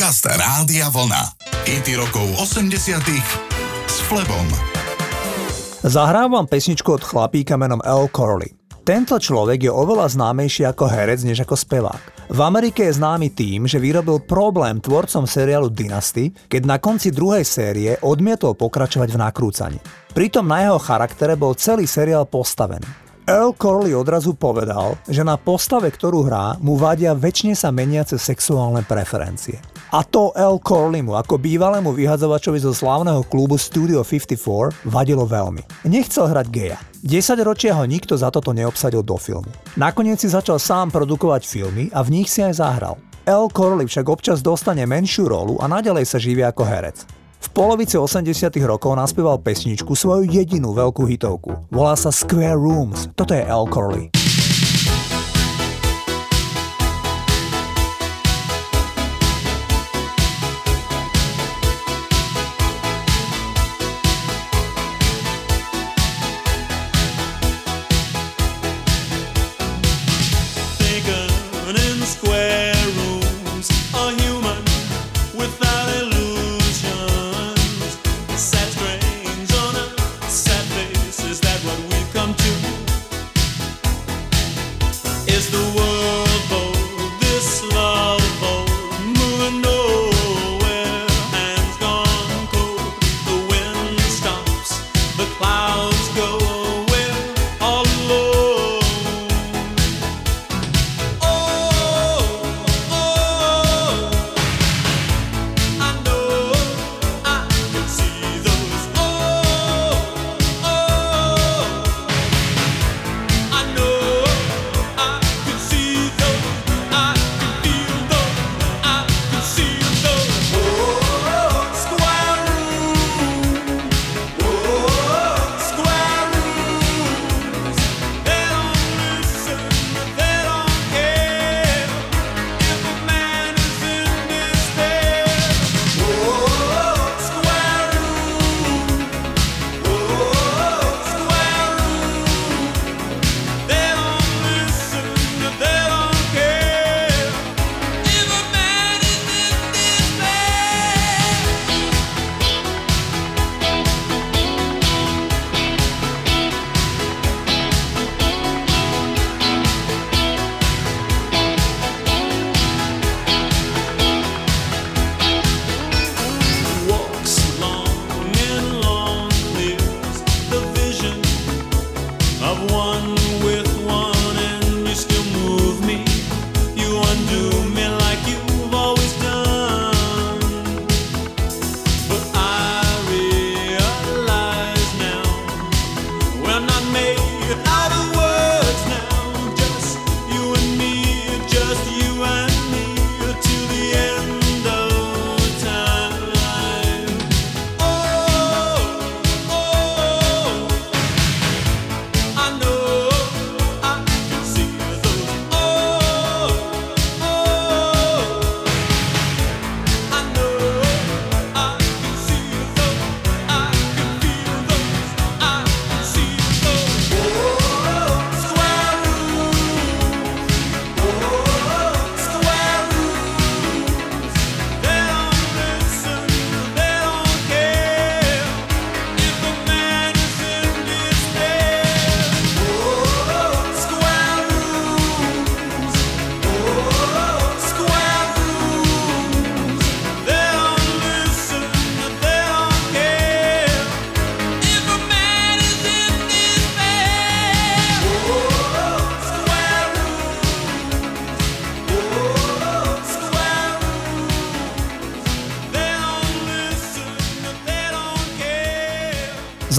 Podcast 0.00 0.24
Rádia 0.32 0.88
Vlna. 0.88 1.36
Hity 1.68 1.92
rokov 1.92 2.24
80 2.40 3.04
s 3.84 3.96
Flebom. 4.08 4.48
Zahrávam 5.84 6.48
pesničku 6.48 6.96
od 6.96 7.04
chlapíka 7.04 7.60
menom 7.60 7.84
L. 7.84 8.08
Corley. 8.08 8.48
Tento 8.80 9.20
človek 9.20 9.68
je 9.68 9.68
oveľa 9.68 10.08
známejší 10.08 10.64
ako 10.72 10.88
herec 10.88 11.20
než 11.20 11.44
ako 11.44 11.52
spevák. 11.52 12.32
V 12.32 12.40
Amerike 12.40 12.88
je 12.88 12.96
známy 12.96 13.28
tým, 13.36 13.68
že 13.68 13.76
vyrobil 13.76 14.24
problém 14.24 14.80
tvorcom 14.80 15.28
seriálu 15.28 15.68
Dynasty, 15.68 16.32
keď 16.48 16.62
na 16.64 16.80
konci 16.80 17.12
druhej 17.12 17.44
série 17.44 17.92
odmietol 18.00 18.56
pokračovať 18.56 19.12
v 19.12 19.20
nakrúcaní. 19.20 19.78
Pritom 20.16 20.48
na 20.48 20.64
jeho 20.64 20.80
charaktere 20.80 21.36
bol 21.36 21.52
celý 21.52 21.84
seriál 21.84 22.24
postavený. 22.24 22.88
Earl 23.30 23.54
Corley 23.54 23.94
odrazu 23.94 24.34
povedal, 24.34 24.98
že 25.06 25.22
na 25.22 25.38
postave, 25.38 25.86
ktorú 25.94 26.26
hrá, 26.26 26.58
mu 26.58 26.74
vadia 26.74 27.14
väčšine 27.14 27.54
sa 27.54 27.70
meniace 27.70 28.18
sexuálne 28.18 28.82
preferencie. 28.82 29.62
A 29.94 30.02
to 30.02 30.34
L. 30.34 30.58
Corleymu 30.58 31.14
ako 31.14 31.38
bývalému 31.38 31.94
vyhadzovačovi 31.94 32.58
zo 32.58 32.74
slávneho 32.74 33.22
klubu 33.22 33.54
Studio 33.54 34.02
54 34.02 34.82
vadilo 34.82 35.30
veľmi. 35.30 35.62
Nechcel 35.86 36.26
hrať 36.26 36.46
geja. 36.50 36.82
10 37.06 37.46
ročia 37.46 37.78
ho 37.78 37.86
nikto 37.86 38.18
za 38.18 38.34
toto 38.34 38.50
neobsadil 38.50 39.06
do 39.06 39.14
filmu. 39.14 39.46
Nakoniec 39.78 40.18
si 40.18 40.26
začal 40.26 40.58
sám 40.58 40.90
produkovať 40.90 41.46
filmy 41.46 41.86
a 41.94 42.02
v 42.02 42.10
nich 42.10 42.26
si 42.26 42.42
aj 42.42 42.58
zahral. 42.58 42.98
L. 43.30 43.46
Corley 43.46 43.86
však 43.86 44.10
občas 44.10 44.42
dostane 44.42 44.82
menšiu 44.90 45.30
rolu 45.30 45.54
a 45.62 45.70
nadalej 45.70 46.02
sa 46.02 46.18
živí 46.18 46.42
ako 46.42 46.66
herec. 46.66 47.19
V 47.40 47.48
polovici 47.56 47.96
80 47.96 48.52
rokov 48.68 48.92
naspieval 49.00 49.40
pesničku 49.40 49.96
svoju 49.96 50.28
jedinú 50.28 50.76
veľkú 50.76 51.08
hitovku. 51.08 51.72
Volá 51.72 51.96
sa 51.96 52.12
Square 52.12 52.60
Rooms. 52.60 53.08
Toto 53.16 53.32
je 53.32 53.40
Al 53.40 53.64
Corley. 53.64 54.12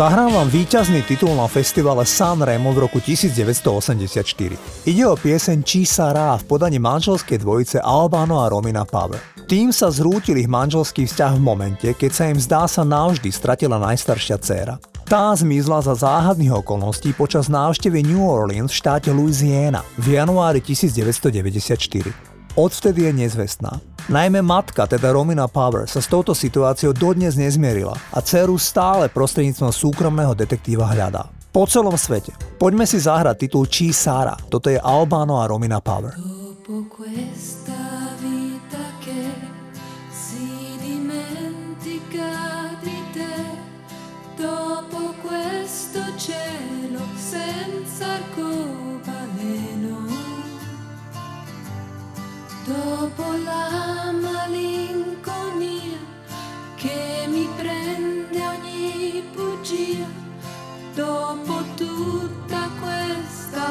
Zahrám 0.02 0.34
vám 0.34 0.50
víťazný 0.50 1.06
titul 1.06 1.38
na 1.38 1.46
festivale 1.46 2.02
San 2.10 2.42
Remo 2.42 2.74
v 2.74 2.90
roku 2.90 2.98
1984. 2.98 4.58
Ide 4.90 5.06
o 5.06 5.14
pieseň 5.14 5.62
Čísa 5.62 6.10
Rá 6.10 6.42
v 6.42 6.44
podaní 6.50 6.82
manželskej 6.82 7.38
dvojice 7.38 7.78
Albano 7.86 8.42
a 8.42 8.50
Romina 8.50 8.82
Power. 8.82 9.22
Tým 9.46 9.70
sa 9.70 9.94
zrútil 9.94 10.42
ich 10.42 10.50
manželský 10.50 11.06
vzťah 11.06 11.38
v 11.38 11.46
momente, 11.46 11.86
keď 11.94 12.12
sa 12.18 12.24
im 12.34 12.42
zdá 12.42 12.66
sa 12.66 12.82
navždy 12.82 13.30
stratila 13.30 13.78
najstaršia 13.78 14.42
dcéra. 14.42 14.82
Tá 15.06 15.38
zmizla 15.38 15.86
za 15.86 15.94
záhadných 15.94 16.66
okolností 16.66 17.14
počas 17.14 17.46
návštevy 17.46 18.02
New 18.02 18.26
Orleans 18.26 18.74
v 18.74 18.80
štáte 18.82 19.14
Louisiana 19.14 19.86
v 20.02 20.18
januári 20.18 20.66
1994. 20.66 22.31
Odvtedy 22.56 23.08
je 23.08 23.14
nezvestná. 23.16 23.80
Najmä 24.12 24.44
matka, 24.44 24.84
teda 24.84 25.16
Romina 25.16 25.48
Power, 25.48 25.88
sa 25.88 26.04
s 26.04 26.12
touto 26.12 26.36
situáciou 26.36 26.92
dodnes 26.92 27.40
nezmierila 27.40 27.96
a 27.96 28.20
dceru 28.20 28.60
stále 28.60 29.08
prostredníctvom 29.08 29.72
súkromného 29.72 30.36
detektíva 30.36 30.84
hľadá. 30.92 31.32
Po 31.52 31.64
celom 31.64 31.96
svete. 31.96 32.36
Poďme 32.60 32.84
si 32.84 33.00
zahrať 33.00 33.48
titul 33.48 33.68
Chi 33.72 33.96
Sara. 33.96 34.36
Toto 34.36 34.68
je 34.68 34.80
Albano 34.80 35.40
a 35.40 35.48
Romina 35.48 35.80
Power. 35.80 36.16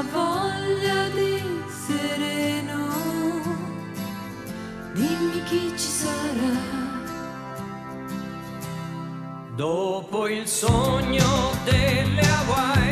la 0.01 0.07
voglia 0.13 1.09
di 1.11 1.43
sereno, 1.87 2.89
dimmi 4.95 5.43
chi 5.45 5.71
ci 5.77 5.91
sarà. 6.01 6.79
Dopo 9.55 10.27
il 10.29 10.47
sogno 10.47 11.51
delle 11.65 12.23
Hawaii. 12.23 12.90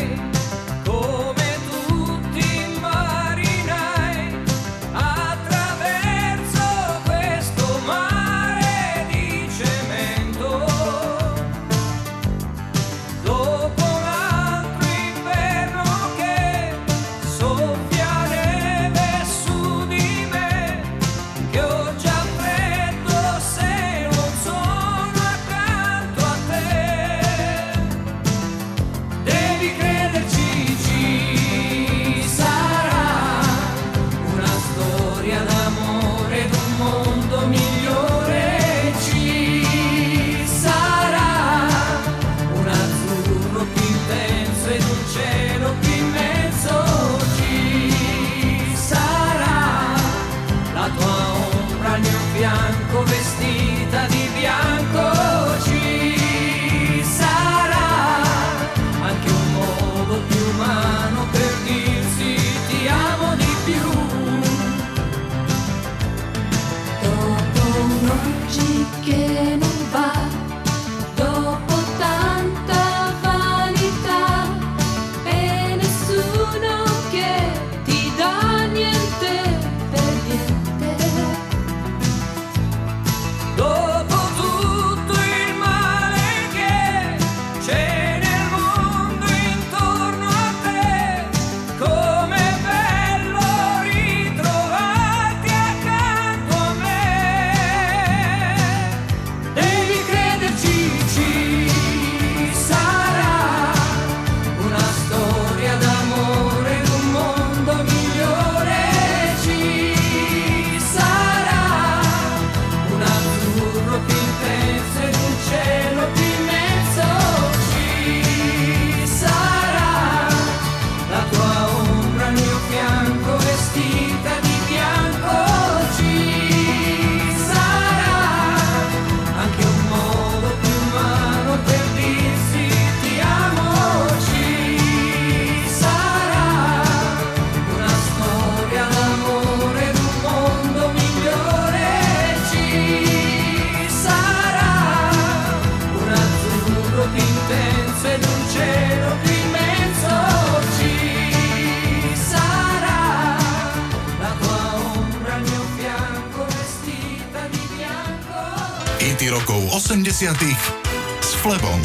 S 161.23 161.31
Flebom. 161.39 161.79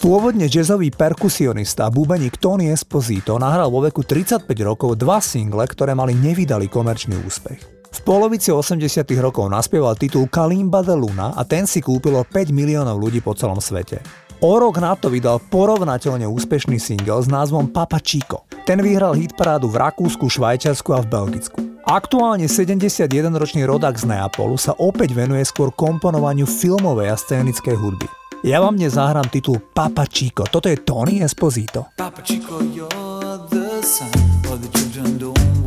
Pôvodne 0.00 0.48
jazzový 0.48 0.88
perkusionista 0.88 1.84
a 1.84 1.92
bubeník 1.92 2.40
Tony 2.40 2.72
Esposito 2.72 3.36
nahral 3.36 3.68
vo 3.68 3.84
veku 3.84 4.00
35 4.00 4.48
rokov 4.64 4.96
dva 4.96 5.20
single, 5.20 5.68
ktoré 5.68 5.92
mali 5.92 6.16
nevydalý 6.16 6.72
komerčný 6.72 7.20
úspech. 7.28 7.60
V 7.92 8.00
polovici 8.00 8.48
80 8.48 8.80
rokov 9.20 9.44
naspieval 9.52 9.92
titul 10.00 10.24
Kalimba 10.32 10.80
de 10.80 10.96
Luna 10.96 11.36
a 11.36 11.44
ten 11.44 11.68
si 11.68 11.84
kúpilo 11.84 12.24
5 12.24 12.48
miliónov 12.48 12.96
ľudí 12.96 13.20
po 13.20 13.36
celom 13.36 13.60
svete. 13.60 14.00
O 14.40 14.56
rok 14.56 14.80
na 14.80 14.96
to 14.96 15.12
vydal 15.12 15.36
porovnateľne 15.52 16.24
úspešný 16.24 16.80
single 16.80 17.20
s 17.20 17.28
názvom 17.28 17.68
Papa 17.68 18.00
Chico. 18.00 18.48
Ten 18.64 18.80
vyhral 18.80 19.20
hitparádu 19.20 19.68
v 19.68 19.84
Rakúsku, 19.84 20.32
Švajčiarsku 20.32 20.96
a 20.96 21.04
v 21.04 21.12
Belgicku. 21.12 21.73
Aktuálne 21.84 22.48
71-ročný 22.48 23.68
rodak 23.68 24.00
z 24.00 24.08
Neapolu 24.08 24.56
sa 24.56 24.72
opäť 24.72 25.12
venuje 25.12 25.44
skôr 25.44 25.68
komponovaniu 25.68 26.48
filmovej 26.48 27.12
a 27.12 27.16
scénickej 27.20 27.76
hudby. 27.76 28.08
Ja 28.40 28.64
vám 28.64 28.80
dnes 28.80 28.96
zahrám 28.96 29.28
titul 29.28 29.60
Papa 29.60 30.08
Chico. 30.08 30.48
Toto 30.48 30.72
je 30.72 30.80
Tony 30.80 31.20
Esposito. 31.20 31.92
Papa 32.00 32.24
Chico, 32.24 32.64
you're 32.72 33.36
the 33.52 33.84
sun, 33.84 34.08
all 34.48 34.56
the 34.56 34.68
children 34.72 35.20
don't 35.20 35.63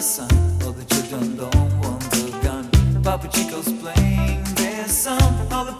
All 0.00 0.72
the 0.72 0.84
children 0.86 1.36
don't 1.36 1.78
want 1.78 2.02
a 2.16 2.30
gun. 2.42 2.66
Papa 3.02 3.28
Chico's 3.28 3.70
playing 3.82 4.42
their 4.54 4.88
song. 4.88 5.46
All 5.52 5.66
the 5.66 5.79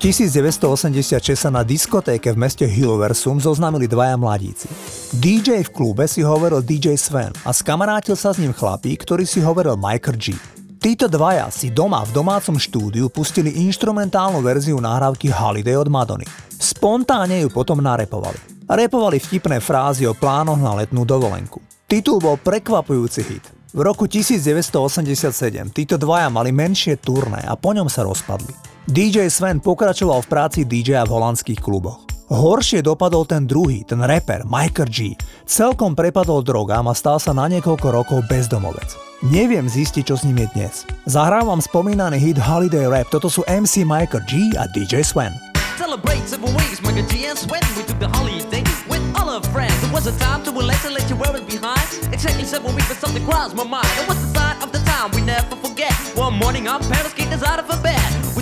roku 0.00 0.08
1986 0.08 1.36
sa 1.36 1.52
na 1.52 1.60
diskotéke 1.60 2.32
v 2.32 2.40
meste 2.40 2.64
Hilversum 2.64 3.36
zoznámili 3.36 3.84
dvaja 3.84 4.16
mladíci. 4.16 4.64
DJ 5.12 5.60
v 5.60 5.70
klube 5.76 6.08
si 6.08 6.24
hovoril 6.24 6.64
DJ 6.64 6.96
Sven 6.96 7.28
a 7.44 7.52
skamarátil 7.52 8.16
sa 8.16 8.32
s 8.32 8.40
ním 8.40 8.56
chlapík, 8.56 9.04
ktorý 9.04 9.28
si 9.28 9.44
hovoril 9.44 9.76
Michael 9.76 10.16
G. 10.16 10.32
Títo 10.80 11.04
dvaja 11.04 11.52
si 11.52 11.68
doma 11.68 12.00
v 12.08 12.16
domácom 12.16 12.56
štúdiu 12.56 13.12
pustili 13.12 13.52
instrumentálnu 13.68 14.40
verziu 14.40 14.80
nahrávky 14.80 15.28
Holiday 15.28 15.76
od 15.76 15.92
Madony. 15.92 16.24
Spontánne 16.48 17.44
ju 17.44 17.52
potom 17.52 17.84
narepovali. 17.84 18.40
Repovali 18.72 19.20
vtipné 19.20 19.60
frázy 19.60 20.08
o 20.08 20.16
plánoch 20.16 20.64
na 20.64 20.80
letnú 20.80 21.04
dovolenku. 21.04 21.60
Titul 21.84 22.24
bol 22.24 22.40
prekvapujúci 22.40 23.20
hit. 23.28 23.59
V 23.70 23.86
roku 23.86 24.10
1987 24.10 25.70
títo 25.70 25.94
dvaja 25.94 26.26
mali 26.26 26.50
menšie 26.50 26.98
turné 26.98 27.38
a 27.46 27.54
po 27.54 27.70
ňom 27.70 27.86
sa 27.86 28.02
rozpadli. 28.02 28.50
DJ 28.90 29.30
Sven 29.30 29.62
pokračoval 29.62 30.26
v 30.26 30.28
práci 30.28 30.60
DJ 30.66 31.06
v 31.06 31.14
holandských 31.14 31.62
kluboch. 31.62 32.02
Horšie 32.34 32.82
dopadol 32.82 33.30
ten 33.30 33.46
druhý, 33.46 33.86
ten 33.86 34.02
rapper 34.02 34.42
Michael 34.42 34.90
G. 34.90 35.14
Celkom 35.46 35.94
prepadol 35.94 36.42
drogám 36.42 36.90
a 36.90 36.98
stal 36.98 37.22
sa 37.22 37.30
na 37.30 37.46
niekoľko 37.46 37.94
rokov 37.94 38.26
bezdomovec. 38.26 38.90
Neviem 39.30 39.70
zistiť, 39.70 40.02
čo 40.02 40.18
s 40.18 40.26
ním 40.26 40.42
je 40.42 40.48
dnes. 40.58 40.74
Zahrávam 41.06 41.62
spomínaný 41.62 42.18
hit 42.18 42.42
Holiday 42.42 42.90
Rap, 42.90 43.06
toto 43.14 43.30
sú 43.30 43.46
MC 43.46 43.86
Michael 43.86 44.26
G 44.26 44.50
a 44.58 44.66
DJ 44.74 45.06
Sven. 45.06 45.30
Celebrate 45.78 46.26
seven 46.26 46.50
weeks, 46.58 46.82
Michael 46.82 47.06
G 47.06 47.22
and 47.30 47.38
Sweat. 47.38 47.62
We 47.78 47.86
took 47.86 48.02
the 48.02 48.10
holiday 48.10 48.66
all 49.14 49.28
our 49.30 49.42
friends. 49.54 49.82
It 49.82 49.92
was 49.92 50.06
a 50.06 50.18
time 50.18 50.44
to 50.44 50.50
relax 50.50 50.84
and 50.84 50.94
let 50.94 51.08
you 51.08 51.16
wear 51.16 51.34
it 51.36 51.46
behind. 51.46 51.80
Exactly 52.12 52.44
seven 52.44 52.74
weeks, 52.74 52.88
but 52.88 52.98
something 52.98 53.24
crossed 53.24 53.54
my 53.54 53.64
mind. 53.64 53.88
It 54.00 54.08
was 54.08 54.20
the 54.20 54.38
sign 54.38 54.62
of 54.62 54.72
the 54.72 54.80
time 54.80 55.10
we 55.12 55.20
never 55.20 55.56
forget. 55.56 55.92
One 56.14 56.34
morning, 56.34 56.68
our 56.68 56.80
parents 56.80 57.14
kicked 57.14 57.32
us 57.32 57.42
out 57.42 57.58
of 57.58 57.82
bed. 57.82 58.20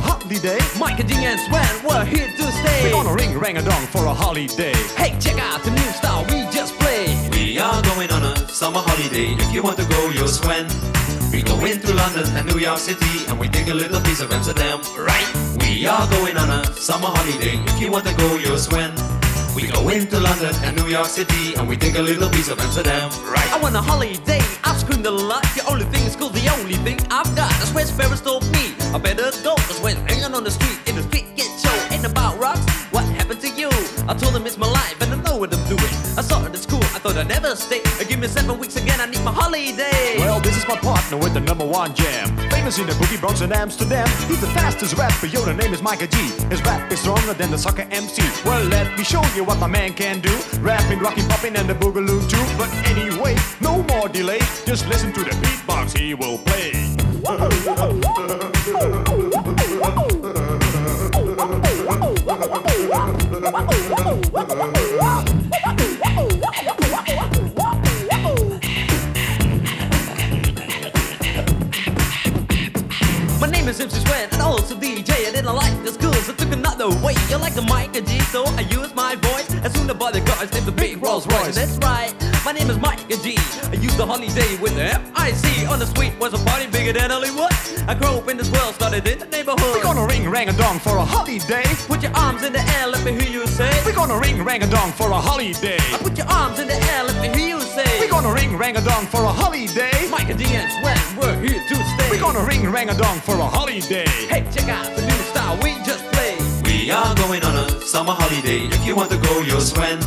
holiday 0.00 0.58
Miker 0.78 1.06
G 1.06 1.14
and 1.24 1.40
Sven, 1.40 1.84
we're 1.84 2.04
here 2.04 2.28
to 2.28 2.52
stay. 2.52 2.84
We're 2.84 2.92
gonna 2.92 3.14
ring 3.14 3.38
rang 3.38 3.56
a 3.56 3.62
dong 3.62 3.86
for 3.86 4.06
a 4.06 4.14
holiday 4.14 4.74
Hey, 4.96 5.16
check 5.20 5.38
out 5.38 5.62
the 5.62 5.70
new 5.70 5.90
style 5.98 6.24
we 6.30 6.46
just 6.50 6.74
played. 6.78 7.34
We 7.34 7.58
are 7.58 7.82
going 7.82 8.10
on 8.10 8.22
a 8.24 8.48
summer 8.48 8.80
holiday. 8.80 9.34
If 9.34 9.52
you 9.52 9.62
want 9.62 9.78
to 9.78 9.86
go, 9.86 10.10
you'll 10.10 10.28
swim. 10.28 10.66
We 11.32 11.42
go 11.42 11.64
into 11.64 11.92
London 11.94 12.26
and 12.36 12.46
New 12.46 12.58
York 12.58 12.78
City 12.78 13.26
and 13.28 13.38
we 13.38 13.48
take 13.48 13.68
a 13.68 13.74
little 13.74 14.00
piece 14.00 14.20
of 14.20 14.32
Amsterdam, 14.32 14.80
right? 14.96 15.28
We 15.60 15.86
are 15.86 16.08
going 16.10 16.36
on 16.36 16.48
a 16.50 16.64
summer 16.74 17.08
holiday. 17.08 17.58
If 17.70 17.80
you 17.80 17.90
want 17.90 18.06
to 18.06 18.14
go, 18.16 18.36
you'll 18.36 18.58
swim. 18.58 18.92
We 19.58 19.66
go 19.66 19.88
into 19.88 20.20
London 20.20 20.54
and 20.62 20.76
New 20.76 20.86
York 20.86 21.08
City 21.08 21.56
and 21.56 21.68
we 21.68 21.76
take 21.76 21.98
a 21.98 22.00
little 22.00 22.30
piece 22.30 22.48
of 22.48 22.60
Amsterdam, 22.60 23.10
right? 23.26 23.50
I 23.52 23.58
want 23.60 23.74
a 23.74 23.80
holiday, 23.80 24.38
I've 24.62 24.78
screamed 24.78 25.04
a 25.04 25.10
lot. 25.10 25.42
The 25.56 25.66
only 25.68 25.84
thing 25.86 26.06
is 26.06 26.14
cool, 26.14 26.28
the 26.28 26.48
only 26.60 26.76
thing 26.86 27.00
I've 27.10 27.26
got. 27.34 27.50
That's 27.58 27.74
where 27.74 27.84
Ferris 27.84 28.20
told 28.20 28.44
me. 28.52 28.70
I 28.94 28.98
better 28.98 29.32
go, 29.42 29.56
cause 29.66 29.80
when 29.80 29.96
hanging 30.06 30.32
on 30.32 30.44
the 30.44 30.52
street, 30.52 30.78
in 30.86 30.94
the 30.94 31.02
street 31.02 31.34
get 31.34 31.50
show. 31.58 31.74
Ain't 31.90 32.06
about 32.06 32.38
rocks, 32.38 32.62
what 32.92 33.02
happened 33.18 33.40
to 33.40 33.50
you? 33.50 33.68
I 34.06 34.14
told 34.14 34.36
him 34.36 34.46
it's 34.46 34.58
my 34.58 34.70
life 34.70 34.94
and 35.02 35.12
I 35.12 35.16
know 35.26 35.36
what 35.38 35.52
I'm 35.52 35.66
doing. 35.66 35.92
I 36.14 36.22
saw 36.22 36.38
it 36.46 36.54
at 36.54 36.62
school, 36.62 36.77
I 36.98 37.00
thought 37.00 37.16
I'd 37.16 37.28
never 37.28 37.54
stay. 37.54 37.80
Give 38.08 38.18
me 38.18 38.26
seven 38.26 38.58
weeks 38.58 38.74
again, 38.74 39.00
I 39.00 39.06
need 39.06 39.22
my 39.22 39.30
holiday. 39.30 40.18
Well, 40.18 40.40
this 40.40 40.56
is 40.56 40.66
my 40.66 40.74
partner 40.74 41.16
with 41.16 41.32
the 41.32 41.38
number 41.38 41.64
one 41.64 41.94
jam. 41.94 42.36
Famous 42.50 42.80
in 42.80 42.88
the 42.88 42.92
boogie 42.94 43.20
Bronx 43.20 43.40
and 43.40 43.52
Amsterdam. 43.52 44.08
He's 44.26 44.40
the 44.40 44.48
fastest 44.48 44.96
rapper, 44.96 45.26
yo, 45.26 45.44
the 45.44 45.54
name 45.54 45.72
is 45.72 45.80
Miker 45.80 46.10
G. 46.10 46.18
His 46.48 46.60
rap 46.64 46.90
is 46.90 46.98
stronger 46.98 47.34
than 47.34 47.52
the 47.52 47.58
soccer 47.58 47.86
MC. 47.92 48.20
Well, 48.44 48.64
let 48.64 48.98
me 48.98 49.04
show 49.04 49.22
you 49.36 49.44
what 49.44 49.60
my 49.60 49.68
man 49.68 49.94
can 49.94 50.18
do. 50.18 50.36
Rapping, 50.58 50.98
rocking, 50.98 51.28
popping, 51.28 51.54
and 51.54 51.68
the 51.68 51.74
boogaloo 51.74 52.28
too. 52.28 52.44
But 52.58 52.68
anyway, 52.90 53.36
no 53.60 53.80
more 53.84 54.08
delay. 54.08 54.40
Just 54.66 54.88
listen 54.88 55.12
to 55.12 55.22
the 55.22 55.30
beatbox 55.38 55.96
he 55.96 56.14
will 56.14 56.38
play. 56.38 56.96
My 73.68 73.74
name 73.74 73.86
is 73.86 74.37
Sven 74.38 74.46
also 74.46 74.74
DJ. 74.76 75.10
I 75.26 75.30
didn't 75.32 75.54
like 75.54 75.82
the 75.84 75.92
school, 75.92 76.12
so 76.14 76.32
took 76.32 76.52
another 76.52 76.88
way. 77.04 77.14
You're 77.28 77.38
like 77.38 77.54
the 77.54 77.62
Miker 77.62 78.06
G, 78.06 78.20
so 78.20 78.44
I 78.44 78.60
use 78.60 78.94
my 78.94 79.16
voice. 79.16 79.52
As 79.64 79.72
soon 79.74 79.90
I 79.90 79.94
the 80.12 80.20
cars, 80.20 80.52
name 80.52 80.64
the 80.64 80.72
big 80.72 81.02
Rolls 81.02 81.26
Royce. 81.26 81.56
That's 81.56 81.76
right, 81.78 82.14
my 82.44 82.52
name 82.52 82.70
is 82.70 82.78
Miker 82.78 83.18
G. 83.22 83.36
I 83.70 83.74
use 83.74 83.96
the 83.96 84.06
holiday 84.06 84.56
with 84.58 84.74
the 84.76 84.84
F-I-C. 84.84 85.66
On 85.66 85.78
the 85.78 85.86
street 85.86 86.14
was 86.18 86.34
a 86.34 86.38
party 86.44 86.66
bigger 86.66 86.92
than 86.92 87.10
Hollywood. 87.10 87.52
I 87.88 87.94
grew 87.94 88.18
up 88.18 88.28
in 88.28 88.36
this 88.36 88.50
world, 88.52 88.74
started 88.74 89.06
in 89.06 89.18
the 89.18 89.26
neighborhood. 89.26 89.74
We're 89.74 89.82
gonna 89.82 90.06
ring 90.06 90.28
rang 90.30 90.48
a 90.48 90.52
dong 90.52 90.78
for 90.78 90.96
a 90.96 91.04
holiday. 91.04 91.66
Put 91.86 92.02
your 92.02 92.14
arms 92.14 92.42
in 92.42 92.52
the 92.52 92.62
air, 92.76 92.86
let 92.86 93.04
me 93.04 93.12
hear 93.12 93.30
you 93.30 93.46
say. 93.46 93.70
We're 93.84 93.94
gonna 93.94 94.18
ring 94.18 94.42
rang 94.44 94.62
a 94.62 94.70
dong 94.70 94.92
for 94.92 95.10
a 95.10 95.20
holiday. 95.28 95.78
I 95.92 95.98
Put 95.98 96.16
your 96.16 96.28
arms 96.28 96.58
in 96.58 96.68
the 96.68 96.78
air, 96.92 97.04
let 97.04 97.16
me 97.20 97.28
hear 97.36 97.56
you 97.56 97.60
say. 97.60 97.88
We're 98.00 98.10
gonna 98.10 98.32
ring 98.32 98.56
rang 98.56 98.76
a 98.76 98.82
dong 98.82 99.06
for 99.06 99.22
a 99.24 99.32
holiday. 99.32 100.08
Micah 100.10 100.34
D 100.34 100.44
and 100.44 100.70
Sven, 100.72 101.18
we're 101.18 101.40
here 101.40 101.62
to 101.68 101.74
stay. 101.74 102.10
We're 102.10 102.20
gonna 102.20 102.44
ring 102.44 102.70
rang 102.70 102.90
a 102.90 102.94
dong 102.94 103.18
for 103.20 103.34
a 103.34 103.46
holiday. 103.46 104.06
Hey, 104.28 104.37
check 104.46 104.68
out 104.68 104.86
the 104.94 105.02
new 105.02 105.20
style 105.30 105.58
we 105.62 105.74
just 105.84 106.04
played. 106.12 106.40
We 106.66 106.90
are 106.90 107.14
going 107.16 107.42
on 107.44 107.56
a 107.56 107.80
summer 107.82 108.12
holiday. 108.12 108.66
If 108.66 108.86
you 108.86 108.94
want 108.94 109.10
to 109.10 109.18
go, 109.18 109.40
you'll 109.40 109.60
swim. 109.60 109.98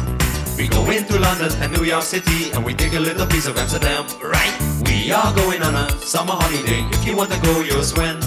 We 0.57 0.67
go 0.67 0.89
into 0.89 1.19
London 1.19 1.51
and 1.61 1.71
New 1.73 1.83
York 1.83 2.03
City 2.03 2.51
and 2.51 2.63
we 2.63 2.73
take 2.73 2.93
a 2.93 2.99
little 2.99 3.27
piece 3.27 3.47
of 3.47 3.57
Amsterdam, 3.57 4.05
right? 4.21 4.53
We 4.85 5.11
are 5.11 5.33
going 5.35 5.61
on 5.63 5.75
a 5.75 5.89
summer 5.99 6.33
holiday. 6.33 6.81
If 6.95 7.05
you 7.05 7.15
want 7.17 7.31
to 7.31 7.39
go, 7.41 7.61
you'll 7.61 7.83
swim. 7.83 8.19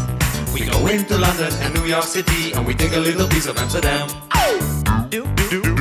We 0.53 0.67
go 0.67 0.87
into 0.87 1.17
London 1.19 1.53
and 1.63 1.75
New 1.75 1.87
York 1.87 2.05
City 2.05 2.53
and 2.53 2.67
we 2.67 2.75
take 2.75 2.93
a 2.93 3.01
little 3.01 3.29
piece 3.29 3.47
of 3.47 3.57
Amsterdam. 3.57 4.09
Oh! 4.35 5.07
Do, 5.09 5.25
do, 5.25 5.63
do, 5.63 5.63
do, 5.63 5.74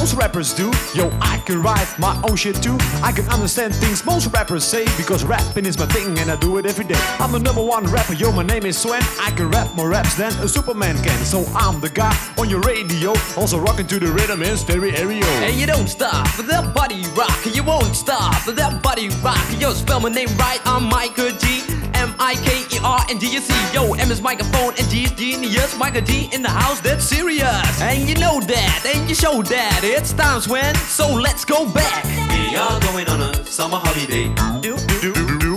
most 0.00 0.14
rappers 0.14 0.54
do. 0.54 0.72
Yo, 0.94 1.10
I 1.20 1.42
can 1.44 1.62
write 1.62 1.86
my 1.98 2.18
own 2.26 2.34
shit 2.34 2.56
too. 2.62 2.78
I 3.02 3.12
can 3.12 3.28
understand 3.28 3.74
things 3.74 4.02
most 4.06 4.32
rappers 4.32 4.64
say 4.64 4.84
because 4.96 5.24
rapping 5.24 5.66
is 5.66 5.78
my 5.78 5.84
thing 5.86 6.18
and 6.18 6.30
I 6.30 6.36
do 6.36 6.56
it 6.56 6.64
every 6.64 6.86
day. 6.86 7.00
I'm 7.18 7.32
the 7.32 7.38
number 7.38 7.62
one 7.62 7.84
rapper, 7.84 8.14
yo, 8.14 8.32
my 8.32 8.42
name 8.42 8.64
is 8.64 8.78
Sven. 8.78 9.02
I 9.20 9.30
can 9.36 9.50
rap 9.50 9.74
more 9.74 9.90
raps 9.90 10.14
than 10.14 10.32
a 10.42 10.48
Superman 10.48 10.96
can. 11.02 11.18
So 11.26 11.44
I'm 11.54 11.80
the 11.82 11.90
guy 11.90 12.16
on 12.38 12.48
your 12.48 12.60
radio, 12.60 13.10
also 13.36 13.58
rocking 13.58 13.86
to 13.88 13.98
the 13.98 14.10
rhythm 14.10 14.42
in 14.42 14.56
stereo. 14.56 15.26
And 15.44 15.54
you 15.54 15.66
don't 15.66 15.88
stop 15.88 16.34
that 16.46 16.74
body 16.74 17.04
rock. 17.14 17.38
You 17.54 17.62
won't 17.62 17.94
stop 17.94 18.42
that 18.46 18.82
body 18.82 19.10
rock. 19.22 19.46
Yo, 19.58 19.72
spell 19.72 20.00
my 20.00 20.08
name 20.08 20.34
right. 20.38 20.60
I'm 20.64 20.88
Miker 20.88 21.30
G. 21.38 21.89
M 22.00 22.14
I 22.18 22.34
K 22.34 22.64
E 22.74 22.78
R 22.82 23.04
and 23.10 23.20
D 23.20 23.26
C. 23.38 23.52
Yo, 23.74 23.92
M 23.92 24.10
is 24.10 24.22
microphone 24.22 24.72
and 24.78 24.88
G 24.88 25.04
is 25.04 25.12
genius. 25.12 25.76
Micah 25.76 26.00
D 26.00 26.30
in 26.32 26.40
the 26.40 26.48
house, 26.48 26.80
that's 26.80 27.04
serious. 27.04 27.82
And 27.82 28.08
you 28.08 28.14
know 28.16 28.40
that, 28.40 28.80
and 28.88 29.06
you 29.06 29.14
show 29.14 29.42
that. 29.42 29.80
It's 29.84 30.14
times 30.14 30.48
when, 30.48 30.74
so 30.76 31.06
let's 31.12 31.44
go 31.44 31.70
back. 31.70 32.04
We 32.32 32.56
are 32.56 32.80
going 32.88 33.06
on 33.08 33.20
a 33.20 33.44
summer 33.44 33.76
holiday. 33.76 34.32
Do, 34.62 34.78
do, 35.02 35.12
do, 35.12 35.38
do. 35.44 35.54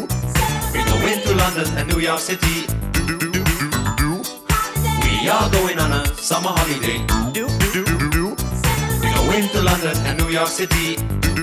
We 0.74 0.84
go 0.84 0.98
into 1.08 1.34
London 1.34 1.68
and 1.78 1.88
New 1.88 2.02
York 2.02 2.20
City. 2.20 2.68
We 5.00 5.30
are 5.30 5.50
going 5.50 5.80
on 5.80 5.92
a 5.94 6.06
summer 6.18 6.52
holiday. 6.52 7.00
Do, 7.32 7.48
do, 7.72 7.86
do, 7.86 8.10
do. 8.10 8.26
We 9.02 9.08
go 9.16 9.32
into 9.32 9.62
London 9.62 9.96
and 10.06 10.20
New 10.20 10.28
York 10.30 10.50
City. 10.50 10.98
Počúvate 10.98 11.43